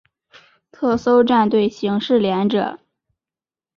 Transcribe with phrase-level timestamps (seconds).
[0.71, 2.79] 特搜战队刑事连者。